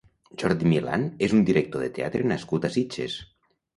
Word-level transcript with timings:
Jordi 0.43 0.69
Milán 0.69 1.03
és 1.27 1.35
un 1.39 1.45
director 1.49 1.85
de 1.85 1.91
teatre 1.99 2.25
nascut 2.33 2.67
a 2.67 2.73
Sitges. 2.79 3.19